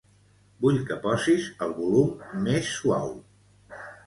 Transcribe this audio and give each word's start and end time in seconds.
Vull 0.65 0.79
que 0.87 0.97
posis 1.03 1.49
el 1.67 1.75
volum 1.83 2.27
més 2.49 2.73
suau. 2.79 3.15